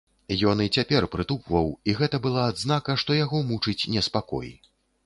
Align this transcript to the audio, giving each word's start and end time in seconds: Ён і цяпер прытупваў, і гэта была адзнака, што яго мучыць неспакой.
Ён 0.51 0.61
і 0.65 0.71
цяпер 0.79 1.07
прытупваў, 1.15 1.69
і 1.93 1.97
гэта 2.01 2.23
была 2.25 2.49
адзнака, 2.55 2.91
што 3.05 3.21
яго 3.23 3.47
мучыць 3.53 3.81
неспакой. 3.97 4.51